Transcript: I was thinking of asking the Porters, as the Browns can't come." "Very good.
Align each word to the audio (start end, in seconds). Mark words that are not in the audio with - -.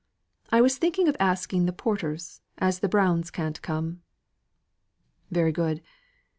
I 0.49 0.61
was 0.61 0.79
thinking 0.79 1.07
of 1.07 1.15
asking 1.19 1.67
the 1.67 1.71
Porters, 1.71 2.41
as 2.57 2.79
the 2.79 2.89
Browns 2.89 3.29
can't 3.29 3.61
come." 3.61 4.01
"Very 5.29 5.51
good. 5.51 5.79